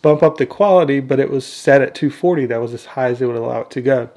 bump 0.02 0.22
up 0.22 0.36
the 0.36 0.46
quality, 0.46 1.00
but 1.00 1.20
it 1.20 1.30
was 1.30 1.46
set 1.46 1.80
at 1.80 1.94
240. 1.94 2.46
That 2.46 2.60
was 2.60 2.74
as 2.74 2.84
high 2.84 3.08
as 3.08 3.22
it 3.22 3.26
would 3.26 3.36
allow 3.36 3.62
it 3.62 3.70
to 3.70 3.80
go. 3.80 4.10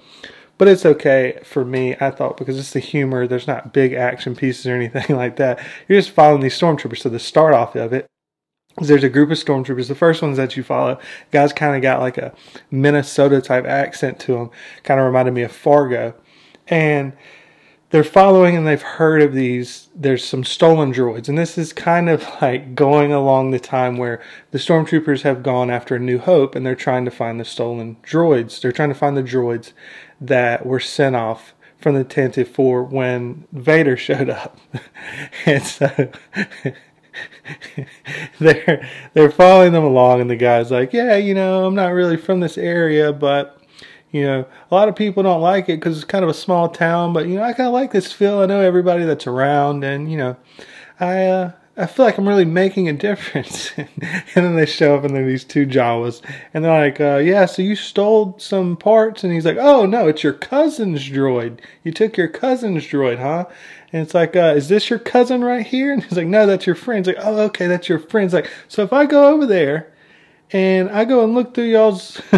But 0.57 0.67
it's 0.67 0.85
okay 0.85 1.39
for 1.43 1.63
me, 1.63 1.95
I 1.99 2.09
thought, 2.09 2.37
because 2.37 2.57
it's 2.57 2.73
the 2.73 2.79
humor. 2.79 3.27
There's 3.27 3.47
not 3.47 3.73
big 3.73 3.93
action 3.93 4.35
pieces 4.35 4.65
or 4.65 4.75
anything 4.75 5.15
like 5.15 5.35
that. 5.37 5.59
You're 5.87 5.99
just 5.99 6.11
following 6.11 6.41
these 6.41 6.59
stormtroopers. 6.59 6.99
So 6.99 7.09
the 7.09 7.19
start 7.19 7.53
off 7.53 7.75
of 7.75 7.93
it 7.93 8.07
there's 8.79 9.03
a 9.03 9.09
group 9.09 9.31
of 9.31 9.37
stormtroopers. 9.37 9.87
The 9.87 9.95
first 9.95 10.21
ones 10.21 10.37
that 10.37 10.55
you 10.55 10.63
follow, 10.63 10.99
guys 11.31 11.51
kind 11.51 11.75
of 11.75 11.81
got 11.81 11.99
like 11.99 12.17
a 12.17 12.33
Minnesota 12.69 13.41
type 13.41 13.65
accent 13.65 14.19
to 14.21 14.33
them. 14.33 14.51
Kind 14.83 14.99
of 14.99 15.05
reminded 15.07 15.33
me 15.33 15.41
of 15.41 15.51
Fargo 15.51 16.13
and 16.67 17.13
they're 17.89 18.03
following 18.03 18.57
and 18.57 18.67
they've 18.67 18.81
heard 18.81 19.21
of 19.21 19.33
these 19.33 19.87
there's 19.95 20.23
some 20.23 20.43
stolen 20.43 20.93
droids. 20.93 21.29
And 21.29 21.37
this 21.37 21.57
is 21.57 21.73
kind 21.73 22.09
of 22.09 22.25
like 22.41 22.75
going 22.75 23.11
along 23.11 23.51
the 23.51 23.59
time 23.59 23.97
where 23.97 24.21
the 24.51 24.57
stormtroopers 24.57 25.21
have 25.21 25.43
gone 25.43 25.69
after 25.69 25.95
a 25.95 25.99
new 25.99 26.19
hope 26.19 26.55
and 26.55 26.65
they're 26.65 26.75
trying 26.75 27.05
to 27.05 27.11
find 27.11 27.39
the 27.39 27.45
stolen 27.45 27.97
droids. 28.03 28.61
They're 28.61 28.71
trying 28.71 28.89
to 28.89 28.95
find 28.95 29.15
the 29.15 29.23
droids 29.23 29.73
that 30.19 30.65
were 30.65 30.79
sent 30.79 31.15
off 31.15 31.53
from 31.79 31.95
the 31.95 32.03
Tantive 32.03 32.47
4 32.47 32.83
when 32.83 33.47
Vader 33.51 33.97
showed 33.97 34.29
up. 34.29 34.57
And 35.45 35.63
so 35.63 36.11
they're 38.39 38.87
they're 39.13 39.31
following 39.31 39.71
them 39.71 39.83
along 39.83 40.21
and 40.21 40.29
the 40.29 40.35
guy's 40.35 40.69
like 40.69 40.93
yeah 40.93 41.15
you 41.15 41.33
know 41.33 41.65
I'm 41.65 41.73
not 41.73 41.87
really 41.87 42.17
from 42.17 42.41
this 42.41 42.57
area 42.57 43.11
but 43.11 43.56
you 44.11 44.23
know, 44.23 44.45
a 44.71 44.75
lot 44.75 44.87
of 44.87 44.95
people 44.95 45.23
don't 45.23 45.41
like 45.41 45.65
it 45.65 45.79
because 45.79 45.97
it's 45.97 46.05
kind 46.05 46.23
of 46.23 46.29
a 46.29 46.33
small 46.33 46.69
town, 46.69 47.13
but 47.13 47.27
you 47.27 47.35
know, 47.35 47.43
I 47.43 47.53
kind 47.53 47.67
of 47.67 47.73
like 47.73 47.91
this 47.91 48.11
feel. 48.11 48.39
I 48.39 48.45
know 48.45 48.61
everybody 48.61 49.03
that's 49.03 49.27
around, 49.27 49.83
and 49.83 50.09
you 50.09 50.17
know, 50.17 50.37
I 50.99 51.25
uh, 51.25 51.51
I 51.75 51.85
feel 51.85 52.05
like 52.05 52.17
I'm 52.17 52.27
really 52.27 52.45
making 52.45 52.87
a 52.87 52.93
difference. 53.07 53.71
and 53.77 53.87
then 54.33 54.55
they 54.55 54.65
show 54.65 54.95
up 54.95 55.03
and 55.03 55.15
they're 55.15 55.25
these 55.25 55.43
two 55.43 55.67
Jawas, 55.67 56.21
and 56.53 56.63
they're 56.63 56.85
like, 56.85 57.01
uh, 57.01 57.17
"Yeah, 57.17 57.45
so 57.45 57.61
you 57.61 57.75
stole 57.75 58.35
some 58.39 58.77
parts?" 58.77 59.23
And 59.23 59.33
he's 59.33 59.45
like, 59.45 59.57
"Oh 59.59 59.85
no, 59.85 60.07
it's 60.07 60.23
your 60.23 60.33
cousin's 60.33 61.01
droid. 61.09 61.59
You 61.83 61.91
took 61.91 62.15
your 62.15 62.29
cousin's 62.29 62.83
droid, 62.83 63.19
huh?" 63.19 63.45
And 63.91 64.01
it's 64.01 64.13
like, 64.13 64.35
uh, 64.37 64.53
"Is 64.55 64.69
this 64.69 64.89
your 64.89 64.99
cousin 64.99 65.43
right 65.43 65.65
here?" 65.65 65.91
And 65.91 66.03
he's 66.03 66.17
like, 66.17 66.27
"No, 66.27 66.45
that's 66.45 66.65
your 66.65 66.75
friend." 66.75 67.05
He's 67.05 67.15
like, 67.15 67.25
"Oh, 67.25 67.39
okay, 67.41 67.67
that's 67.67 67.89
your 67.89 67.99
friend." 67.99 68.25
It's 68.25 68.33
like, 68.33 68.49
so 68.69 68.83
if 68.83 68.93
I 68.93 69.05
go 69.05 69.27
over 69.33 69.45
there 69.45 69.91
And 70.51 70.89
I 70.89 71.05
go 71.05 71.23
and 71.23 71.33
look 71.33 71.53
through 71.53 71.65
y'all's. 71.65 72.21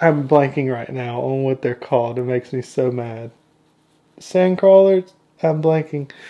I'm 0.00 0.28
blanking 0.28 0.72
right 0.72 0.90
now 0.90 1.20
on 1.20 1.42
what 1.42 1.62
they're 1.62 1.74
called. 1.74 2.18
It 2.18 2.24
makes 2.24 2.52
me 2.52 2.62
so 2.62 2.90
mad. 2.90 3.30
Sand 4.18 4.58
crawlers? 4.58 5.12
I'm 5.42 5.62
blanking. 5.62 6.10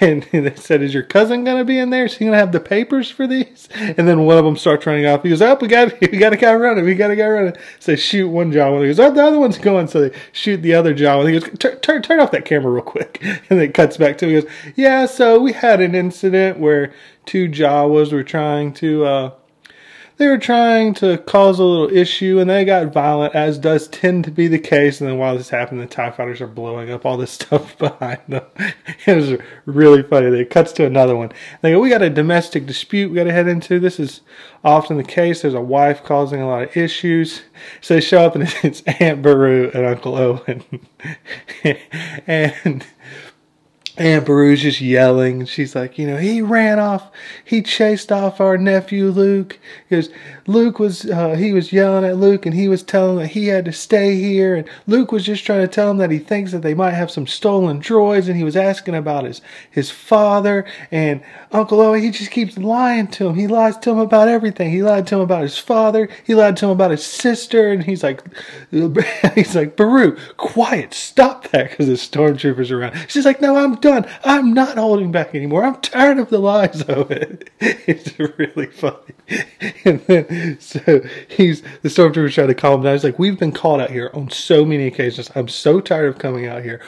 And 0.00 0.22
they 0.32 0.54
said, 0.54 0.80
Is 0.80 0.94
your 0.94 1.02
cousin 1.02 1.44
going 1.44 1.58
to 1.58 1.64
be 1.64 1.78
in 1.78 1.90
there? 1.90 2.06
Is 2.06 2.16
he 2.16 2.24
going 2.24 2.32
to 2.32 2.38
have 2.38 2.52
the 2.52 2.60
papers 2.60 3.10
for 3.10 3.26
these? 3.26 3.68
And 3.74 4.08
then 4.08 4.24
one 4.24 4.38
of 4.38 4.44
them 4.46 4.56
starts 4.56 4.86
running 4.86 5.04
off. 5.04 5.22
He 5.22 5.28
goes, 5.28 5.42
Up, 5.42 5.58
oh, 5.58 5.60
we 5.60 5.68
got, 5.68 6.00
we 6.00 6.16
got 6.16 6.32
a 6.32 6.36
guy 6.38 6.54
running. 6.54 6.82
We 6.82 6.94
got 6.94 7.10
a 7.10 7.16
guy 7.16 7.26
running. 7.26 7.52
So 7.78 7.94
shoot 7.94 8.26
one 8.26 8.50
Jawa. 8.50 8.80
He 8.80 8.86
goes, 8.86 8.98
Oh, 8.98 9.10
the 9.10 9.22
other 9.22 9.38
one's 9.38 9.58
going. 9.58 9.86
So 9.88 10.08
they 10.08 10.18
shoot 10.32 10.62
the 10.62 10.72
other 10.72 10.94
Jawa. 10.94 11.30
He 11.30 11.38
goes, 11.38 11.58
turn, 11.58 11.78
turn, 11.80 12.00
turn 12.00 12.20
off 12.20 12.30
that 12.30 12.46
camera 12.46 12.72
real 12.72 12.84
quick. 12.84 13.22
And 13.50 13.60
it 13.60 13.74
cuts 13.74 13.98
back 13.98 14.16
to 14.18 14.24
him. 14.24 14.34
He 14.34 14.40
goes, 14.40 14.50
Yeah, 14.76 15.04
so 15.04 15.40
we 15.40 15.52
had 15.52 15.82
an 15.82 15.94
incident 15.94 16.58
where 16.58 16.94
two 17.26 17.50
Jawas 17.50 18.14
were 18.14 18.24
trying 18.24 18.72
to, 18.74 19.04
uh, 19.04 19.30
they 20.18 20.28
were 20.28 20.38
trying 20.38 20.94
to 20.94 21.18
cause 21.18 21.58
a 21.58 21.64
little 21.64 21.94
issue 21.94 22.38
and 22.38 22.48
they 22.48 22.64
got 22.64 22.92
violent, 22.92 23.34
as 23.34 23.58
does 23.58 23.86
tend 23.88 24.24
to 24.24 24.30
be 24.30 24.48
the 24.48 24.58
case. 24.58 25.00
And 25.00 25.10
then 25.10 25.18
while 25.18 25.36
this 25.36 25.50
happened, 25.50 25.80
the 25.80 25.86
TIE 25.86 26.10
fighters 26.10 26.40
are 26.40 26.46
blowing 26.46 26.90
up 26.90 27.04
all 27.04 27.18
this 27.18 27.30
stuff 27.32 27.76
behind 27.76 28.20
them. 28.28 28.44
it 29.06 29.14
was 29.14 29.34
really 29.66 30.02
funny. 30.02 30.26
It 30.40 30.50
cuts 30.50 30.72
to 30.72 30.86
another 30.86 31.14
one. 31.14 31.32
They 31.60 31.72
go, 31.72 31.80
We 31.80 31.90
got 31.90 32.02
a 32.02 32.08
domestic 32.08 32.66
dispute 32.66 33.10
we 33.10 33.16
got 33.16 33.24
to 33.24 33.32
head 33.32 33.48
into. 33.48 33.78
This 33.78 34.00
is 34.00 34.22
often 34.64 34.96
the 34.96 35.04
case. 35.04 35.42
There's 35.42 35.54
a 35.54 35.60
wife 35.60 36.02
causing 36.02 36.40
a 36.40 36.46
lot 36.46 36.62
of 36.62 36.76
issues. 36.76 37.42
So 37.82 37.94
they 37.94 38.00
show 38.00 38.24
up 38.24 38.34
and 38.34 38.44
it's 38.62 38.82
Aunt 39.00 39.20
Beru 39.20 39.70
and 39.74 39.84
Uncle 39.84 40.16
Owen. 40.16 40.64
and 42.26 42.86
Aunt 43.98 44.26
Beru's 44.26 44.62
just 44.62 44.80
yelling. 44.80 45.46
She's 45.46 45.74
like, 45.74 45.98
you 45.98 46.06
know, 46.06 46.18
he 46.18 46.42
ran 46.42 46.78
off. 46.78 47.10
He 47.44 47.62
chased 47.62 48.12
off 48.12 48.40
our 48.40 48.58
nephew 48.58 49.08
Luke. 49.10 49.58
Because 49.88 50.10
Luke 50.46 50.78
was, 50.78 51.04
uh, 51.06 51.34
he 51.34 51.52
was 51.52 51.72
yelling 51.72 52.04
at 52.04 52.16
Luke 52.16 52.46
and 52.46 52.54
he 52.54 52.68
was 52.68 52.82
telling 52.82 53.16
that 53.18 53.28
he 53.28 53.48
had 53.48 53.64
to 53.64 53.72
stay 53.72 54.16
here. 54.16 54.54
And 54.54 54.68
Luke 54.86 55.12
was 55.12 55.24
just 55.24 55.44
trying 55.44 55.62
to 55.62 55.68
tell 55.68 55.90
him 55.90 55.98
that 55.98 56.10
he 56.10 56.18
thinks 56.18 56.52
that 56.52 56.62
they 56.62 56.74
might 56.74 56.92
have 56.92 57.10
some 57.10 57.26
stolen 57.26 57.80
droids. 57.80 58.28
And 58.28 58.36
he 58.36 58.44
was 58.44 58.56
asking 58.56 58.94
about 58.94 59.24
his, 59.24 59.40
his 59.70 59.90
father. 59.90 60.64
And 60.90 61.22
Uncle 61.52 61.80
Owen, 61.80 62.02
he 62.02 62.10
just 62.10 62.30
keeps 62.30 62.58
lying 62.58 63.08
to 63.08 63.28
him. 63.28 63.36
He 63.36 63.46
lies 63.46 63.76
to 63.78 63.90
him 63.90 63.98
about 63.98 64.28
everything. 64.28 64.70
He 64.70 64.82
lied 64.82 65.06
to 65.08 65.16
him 65.16 65.20
about 65.22 65.42
his 65.42 65.58
father. 65.58 66.08
He 66.24 66.34
lied 66.34 66.56
to 66.58 66.66
him 66.66 66.72
about 66.72 66.90
his 66.90 67.04
sister. 67.04 67.70
And 67.70 67.84
he's 67.84 68.02
like, 68.02 68.22
he's 69.34 69.54
like, 69.54 69.76
Beru, 69.76 70.16
quiet, 70.36 70.94
stop 70.94 71.48
that. 71.48 71.70
Because 71.70 71.86
the 71.86 71.94
stormtroopers 71.94 72.70
are 72.70 72.80
around. 72.80 73.06
She's 73.08 73.24
like, 73.24 73.40
no, 73.40 73.56
I'm 73.56 73.76
done. 73.76 74.06
I'm 74.24 74.54
not 74.54 74.78
holding 74.78 75.12
back 75.12 75.34
anymore. 75.34 75.64
I'm 75.64 75.80
tired 75.80 76.18
of 76.18 76.30
the 76.30 76.38
lies 76.38 76.82
of 76.82 77.10
it. 77.10 77.50
It's 77.86 78.18
really 78.18 78.66
funny. 78.66 79.14
And 79.84 80.00
then, 80.06 80.26
so 80.58 81.00
he's, 81.28 81.62
the 81.82 81.88
stormtrooper's 81.88 82.34
trying 82.34 82.48
to 82.48 82.54
calm 82.54 82.80
him 82.80 82.82
down. 82.84 82.94
He's 82.94 83.04
like, 83.04 83.18
we've 83.18 83.38
been 83.38 83.52
called 83.52 83.80
out 83.80 83.90
here 83.90 84.10
on 84.14 84.30
so 84.30 84.64
many 84.64 84.86
occasions. 84.86 85.30
I'm 85.34 85.48
so 85.48 85.80
tired 85.80 86.08
of 86.08 86.18
coming 86.18 86.46
out 86.46 86.62
here. 86.62 86.82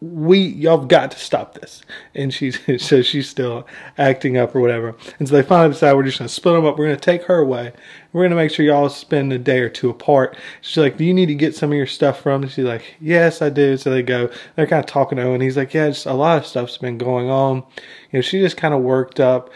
We 0.00 0.38
y'all 0.38 0.86
got 0.86 1.10
to 1.10 1.18
stop 1.18 1.54
this. 1.54 1.82
And 2.14 2.32
she's 2.32 2.60
so 2.84 3.02
she's 3.02 3.28
still 3.28 3.66
acting 3.96 4.36
up 4.36 4.54
or 4.54 4.60
whatever. 4.60 4.94
And 5.18 5.26
so 5.26 5.34
they 5.34 5.42
finally 5.42 5.70
decide 5.70 5.94
we're 5.94 6.04
just 6.04 6.18
going 6.18 6.28
to 6.28 6.34
split 6.34 6.54
them 6.54 6.64
up. 6.64 6.78
We're 6.78 6.86
going 6.86 6.96
to 6.96 7.04
take 7.04 7.24
her 7.24 7.38
away. 7.38 7.72
We're 8.12 8.22
going 8.22 8.30
to 8.30 8.36
make 8.36 8.52
sure 8.52 8.64
y'all 8.64 8.88
spend 8.90 9.32
a 9.32 9.38
day 9.38 9.58
or 9.58 9.68
two 9.68 9.90
apart. 9.90 10.36
She's 10.60 10.76
like 10.76 10.96
do 10.96 11.04
you 11.04 11.12
need 11.12 11.26
to 11.26 11.34
get 11.34 11.56
some 11.56 11.72
of 11.72 11.76
your 11.76 11.86
stuff 11.86 12.20
from? 12.20 12.42
And 12.42 12.52
she's 12.52 12.64
like 12.64 12.94
yes 13.00 13.42
i 13.42 13.50
do. 13.50 13.76
So 13.76 13.90
they 13.90 14.02
go 14.04 14.30
they're 14.54 14.68
kind 14.68 14.80
of 14.80 14.86
talking 14.86 15.16
to 15.16 15.24
owen. 15.24 15.40
He's 15.40 15.56
like 15.56 15.74
yeah 15.74 15.88
just 15.88 16.06
a 16.06 16.14
lot 16.14 16.38
of 16.38 16.46
stuff's 16.46 16.78
been 16.78 16.98
going 16.98 17.28
on. 17.28 17.64
You 18.12 18.18
know 18.18 18.20
she 18.20 18.40
just 18.40 18.56
kind 18.56 18.74
of 18.74 18.82
worked 18.82 19.18
up 19.18 19.50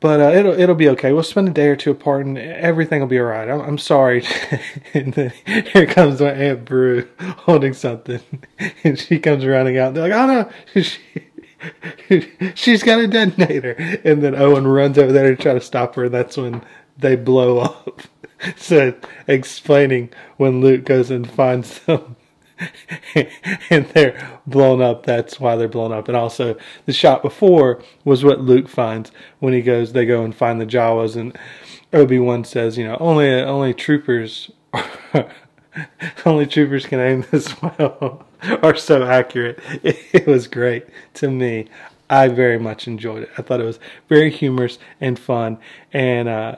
but 0.00 0.20
uh, 0.20 0.30
it'll 0.30 0.58
it'll 0.58 0.74
be 0.74 0.88
okay. 0.90 1.12
We'll 1.12 1.22
spend 1.22 1.48
a 1.48 1.52
day 1.52 1.68
or 1.68 1.76
two 1.76 1.90
apart, 1.90 2.24
and 2.26 2.38
everything 2.38 3.00
will 3.00 3.08
be 3.08 3.18
all 3.18 3.26
right. 3.26 3.48
I'm, 3.48 3.60
I'm 3.60 3.78
sorry. 3.78 4.24
and 4.94 5.12
then 5.14 5.32
here 5.44 5.86
comes 5.86 6.20
my 6.20 6.30
aunt 6.30 6.64
Beru 6.64 7.08
holding 7.18 7.74
something, 7.74 8.20
and 8.84 8.98
she 8.98 9.18
comes 9.18 9.44
running 9.44 9.78
out. 9.78 9.94
They're 9.94 10.08
like, 10.08 10.12
"Oh 10.12 10.26
no!" 10.26 10.82
She, 12.08 12.30
she's 12.54 12.84
got 12.84 13.00
a 13.00 13.08
detonator, 13.08 13.72
and 14.04 14.22
then 14.22 14.36
Owen 14.36 14.68
runs 14.68 14.96
over 14.96 15.10
there 15.10 15.34
to 15.34 15.42
try 15.42 15.54
to 15.54 15.60
stop 15.60 15.96
her. 15.96 16.04
And 16.04 16.14
that's 16.14 16.36
when 16.36 16.62
they 16.96 17.16
blow 17.16 17.58
up. 17.58 18.02
so 18.56 18.94
explaining 19.26 20.10
when 20.36 20.60
Luke 20.60 20.84
goes 20.84 21.10
and 21.10 21.28
finds 21.28 21.80
them 21.80 22.14
and 23.70 23.86
they're 23.88 24.40
blown 24.46 24.82
up. 24.82 25.06
That's 25.06 25.38
why 25.40 25.56
they're 25.56 25.68
blown 25.68 25.92
up. 25.92 26.08
And 26.08 26.16
also, 26.16 26.56
the 26.86 26.92
shot 26.92 27.22
before 27.22 27.82
was 28.04 28.24
what 28.24 28.40
Luke 28.40 28.68
finds 28.68 29.12
when 29.38 29.52
he 29.52 29.62
goes. 29.62 29.92
They 29.92 30.06
go 30.06 30.24
and 30.24 30.34
find 30.34 30.60
the 30.60 30.66
Jawas, 30.66 31.16
and 31.16 31.36
Obi 31.92 32.18
Wan 32.18 32.44
says, 32.44 32.78
"You 32.78 32.88
know, 32.88 32.96
only 33.00 33.28
only 33.30 33.74
troopers, 33.74 34.50
only 36.26 36.46
troopers 36.46 36.86
can 36.86 37.00
aim 37.00 37.24
this 37.30 37.60
well." 37.78 38.24
Are 38.62 38.76
so 38.76 39.02
accurate. 39.02 39.58
It, 39.82 39.98
it 40.12 40.26
was 40.26 40.46
great 40.46 40.86
to 41.14 41.28
me. 41.28 41.68
I 42.08 42.28
very 42.28 42.58
much 42.58 42.86
enjoyed 42.86 43.24
it. 43.24 43.30
I 43.36 43.42
thought 43.42 43.60
it 43.60 43.64
was 43.64 43.80
very 44.08 44.30
humorous 44.30 44.78
and 45.00 45.18
fun, 45.18 45.58
and 45.92 46.28
uh, 46.28 46.56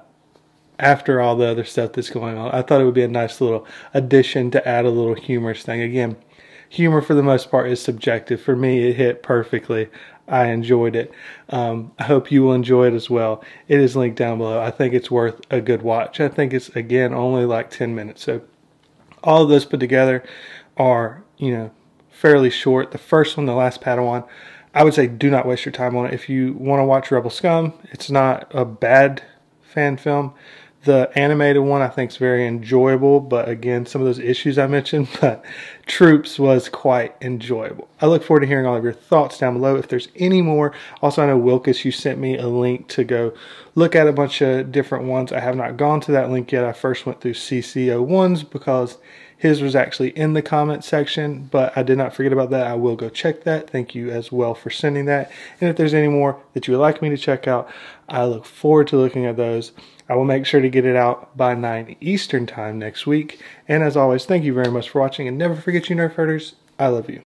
after 0.81 1.21
all 1.21 1.37
the 1.37 1.47
other 1.47 1.65
stuff 1.65 1.93
that's 1.93 2.11
going 2.11 2.37
on. 2.37 2.51
I 2.53 2.63
thought 2.63 2.81
it 2.81 2.85
would 2.85 2.95
be 2.95 3.03
a 3.03 3.09
nice 3.09 3.41
little 3.41 3.67
addition 3.95 4.51
to 4.53 4.67
add 4.67 4.85
a 4.85 4.91
little 4.91 5.15
humorous 5.15 5.63
thing. 5.63 5.81
Again, 5.81 6.17
humor 6.69 7.03
for 7.03 7.15
the 7.15 7.23
most 7.23 7.51
part 7.51 7.71
is 7.71 7.81
subjective. 7.81 8.41
For 8.41 8.57
me, 8.57 8.89
it 8.89 8.97
hit 8.97 9.23
perfectly. 9.23 9.89
I 10.27 10.47
enjoyed 10.47 10.97
it. 10.97 11.13
Um, 11.51 11.93
I 11.99 12.05
hope 12.05 12.33
you 12.33 12.43
will 12.43 12.55
enjoy 12.55 12.87
it 12.87 12.95
as 12.95 13.11
well. 13.11 13.45
It 13.69 13.79
is 13.79 13.95
linked 13.95 14.17
down 14.17 14.39
below. 14.39 14.61
I 14.61 14.71
think 14.71 14.95
it's 14.95 15.11
worth 15.11 15.41
a 15.51 15.61
good 15.61 15.83
watch. 15.83 16.19
I 16.19 16.29
think 16.29 16.55
it's, 16.55 16.69
again, 16.71 17.13
only 17.13 17.45
like 17.45 17.71
10 17.71 17.95
minutes. 17.95 18.25
So 18.25 18.41
all 19.23 19.43
of 19.43 19.49
those 19.49 19.67
put 19.67 19.81
together 19.81 20.25
are, 20.77 21.23
you 21.37 21.53
know, 21.53 21.71
fairly 22.11 22.51
short. 22.51 22.93
The 22.93 22.99
first 22.99 23.37
one, 23.37 23.47
The 23.47 23.55
Last 23.55 23.81
Padawan, 23.83 24.27
I 24.73 24.85
would 24.85 24.95
say 24.95 25.09
do 25.09 25.31
not 25.31 25.47
waste 25.47 25.65
your 25.65 25.73
time 25.73 25.97
on 25.97 26.07
it. 26.07 26.15
If 26.15 26.29
you 26.29 26.55
want 26.55 26.81
to 26.81 26.85
watch 26.85 27.11
Rebel 27.11 27.31
Scum, 27.31 27.75
it's 27.91 28.11
not 28.11 28.51
a 28.55 28.65
bad 28.65 29.23
fan 29.61 29.97
film. 29.97 30.33
The 30.85 31.11
animated 31.15 31.63
one 31.63 31.83
I 31.83 31.89
think 31.89 32.11
is 32.11 32.17
very 32.17 32.47
enjoyable, 32.47 33.21
but 33.21 33.51
again, 33.51 33.85
some 33.85 34.01
of 34.01 34.07
those 34.07 34.19
issues 34.19 34.59
I 34.59 34.67
mentioned, 34.67 35.09
but 35.21 35.45
Troops 35.87 36.39
was 36.39 36.71
quite 36.71 37.15
enjoyable. 37.21 37.89
I 38.01 38.07
look 38.07 38.23
forward 38.23 38.41
to 38.41 38.47
hearing 38.47 38.65
all 38.65 38.77
of 38.77 38.85
your 38.85 38.95
thoughts 38.95 39.39
down 39.39 39.55
below. 39.55 39.77
If 39.77 39.89
there's 39.89 40.09
any 40.17 40.41
more, 40.41 40.73
also 41.03 41.23
I 41.23 41.27
know 41.27 41.37
Wilkes, 41.37 41.85
you 41.85 41.93
sent 41.93 42.19
me 42.19 42.39
a 42.39 42.49
link 42.49 42.89
to 42.89 43.05
go 43.05 43.35
look 43.75 43.95
at 43.95 44.07
a 44.07 44.13
bunch 44.13 44.41
of 44.41 44.73
different 44.73 45.05
ones. 45.05 45.33
I 45.33 45.41
have 45.41 45.57
not 45.57 45.77
gone 45.77 46.01
to 46.03 46.13
that 46.13 46.31
link 46.31 46.51
yet. 46.51 46.65
I 46.65 46.73
first 46.73 47.05
went 47.05 47.21
through 47.21 47.35
CCO 47.35 48.03
ones 48.03 48.43
because 48.43 48.97
his 49.41 49.63
was 49.63 49.75
actually 49.75 50.11
in 50.11 50.35
the 50.35 50.43
comment 50.43 50.85
section, 50.85 51.49
but 51.51 51.75
I 51.75 51.83
did 51.83 51.97
not 51.97 52.15
forget 52.15 52.31
about 52.31 52.51
that. 52.51 52.67
I 52.67 52.75
will 52.75 52.95
go 52.95 53.09
check 53.09 53.45
that. 53.45 53.71
Thank 53.71 53.95
you 53.95 54.11
as 54.11 54.31
well 54.31 54.55
for 54.55 54.69
sending 54.69 55.07
that. 55.07 55.33
And 55.61 55.71
if 55.71 55.77
there's 55.77 55.95
any 55.95 56.09
more 56.09 56.39
that 56.53 56.69
you 56.69 56.75
would 56.75 56.81
like 56.81 57.01
me 57.01 57.09
to 57.09 57.17
check 57.17 57.49
out, 57.49 57.71
I 58.07 58.27
look 58.27 58.45
forward 58.45 58.89
to 58.89 58.99
looking 58.99 59.25
at 59.25 59.39
those. 59.39 59.73
I 60.11 60.15
will 60.15 60.25
make 60.25 60.45
sure 60.45 60.61
to 60.61 60.69
get 60.69 60.85
it 60.85 60.97
out 60.97 61.37
by 61.37 61.55
9 61.55 61.95
Eastern 62.01 62.45
Time 62.45 62.81
next 62.81 63.07
week. 63.07 63.41
And 63.69 63.85
as 63.85 63.97
always, 63.97 64.25
thank 64.25 64.43
you 64.43 64.53
very 64.53 64.71
much 64.71 64.91
for 64.91 65.01
watching. 65.01 65.29
And 65.29 65.39
never 65.39 65.55
forget, 65.55 65.89
you 65.89 65.95
Nerf 65.95 66.15
Herders, 66.15 66.57
I 66.81 66.89
love 66.89 67.09
you. 67.09 67.19